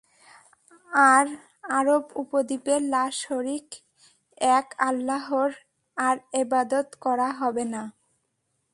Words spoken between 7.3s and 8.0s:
হবে না।